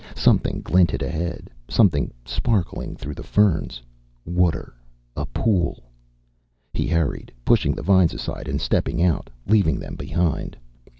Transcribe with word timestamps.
Something 0.15 0.61
glinted 0.63 1.03
ahead, 1.03 1.51
something 1.67 2.11
sparkling 2.25 2.95
through 2.95 3.13
the 3.13 3.21
ferns. 3.21 3.83
Water. 4.25 4.73
A 5.15 5.27
pool. 5.27 5.83
He 6.73 6.87
hurried, 6.87 7.31
pushing 7.45 7.73
the 7.75 7.83
vines 7.83 8.15
aside 8.15 8.47
and 8.47 8.59
stepping 8.59 9.03
out, 9.03 9.29
leaving 9.45 9.77
them 9.79 9.93
behind. 9.95 10.57